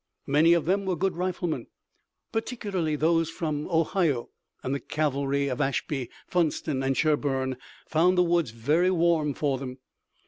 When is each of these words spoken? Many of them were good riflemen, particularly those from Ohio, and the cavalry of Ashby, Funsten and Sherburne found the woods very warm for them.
Many 0.25 0.53
of 0.53 0.65
them 0.65 0.87
were 0.87 0.95
good 0.95 1.15
riflemen, 1.15 1.67
particularly 2.31 2.95
those 2.95 3.29
from 3.29 3.67
Ohio, 3.69 4.31
and 4.63 4.73
the 4.73 4.79
cavalry 4.79 5.47
of 5.47 5.61
Ashby, 5.61 6.09
Funsten 6.25 6.81
and 6.81 6.97
Sherburne 6.97 7.55
found 7.85 8.17
the 8.17 8.23
woods 8.23 8.49
very 8.49 8.89
warm 8.89 9.35
for 9.35 9.59
them. 9.59 9.77